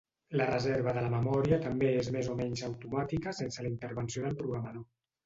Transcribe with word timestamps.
La 0.39 0.45
reserva 0.49 0.93
de 0.97 1.01
memòria 1.13 1.59
també 1.65 1.91
és 1.97 2.09
més 2.15 2.29
o 2.31 2.37
menys 2.39 2.63
automàtica 2.69 3.35
sense 3.41 3.67
la 3.67 3.73
intervenció 3.73 4.25
del 4.25 4.39
programador. 4.41 4.89